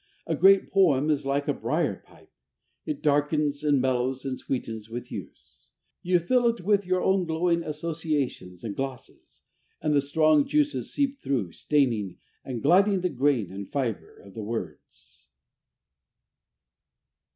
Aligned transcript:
A 0.25 0.33
great 0.35 0.71
poem 0.71 1.11
is 1.11 1.27
like 1.27 1.47
a 1.47 1.53
briar 1.53 1.97
pipe 2.03 2.31
it 2.87 3.03
darkens 3.03 3.63
and 3.63 3.79
mellows 3.79 4.25
and 4.25 4.39
sweetens 4.39 4.89
with 4.89 5.11
use. 5.11 5.69
You 6.01 6.17
fill 6.17 6.47
it 6.47 6.61
with 6.61 6.87
your 6.87 7.03
own 7.03 7.25
glowing 7.27 7.61
associations 7.61 8.63
and 8.63 8.75
glosses, 8.75 9.43
and 9.79 9.93
the 9.93 10.01
strong 10.01 10.47
juices 10.47 10.91
seep 10.91 11.19
through, 11.21 11.51
staining 11.51 12.17
and 12.43 12.63
gilding 12.63 13.01
the 13.01 13.09
grain 13.09 13.51
and 13.51 13.71
fibre 13.71 14.17
of 14.17 14.33
the 14.33 14.41
words. 14.41 15.27